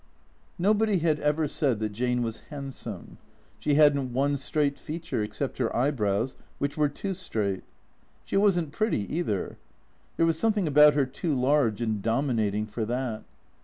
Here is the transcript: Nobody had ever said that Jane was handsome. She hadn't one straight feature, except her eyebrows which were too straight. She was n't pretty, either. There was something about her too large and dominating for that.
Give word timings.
Nobody 0.57 0.97
had 0.97 1.19
ever 1.19 1.47
said 1.47 1.77
that 1.77 1.89
Jane 1.91 2.23
was 2.23 2.39
handsome. 2.49 3.19
She 3.59 3.75
hadn't 3.75 4.13
one 4.13 4.35
straight 4.35 4.79
feature, 4.79 5.21
except 5.21 5.59
her 5.59 5.75
eyebrows 5.75 6.35
which 6.57 6.75
were 6.75 6.89
too 6.89 7.13
straight. 7.13 7.63
She 8.25 8.35
was 8.35 8.59
n't 8.59 8.71
pretty, 8.71 9.01
either. 9.15 9.59
There 10.17 10.25
was 10.25 10.39
something 10.39 10.67
about 10.67 10.95
her 10.95 11.05
too 11.05 11.35
large 11.35 11.81
and 11.81 12.01
dominating 12.01 12.65
for 12.65 12.83
that. 12.85 13.23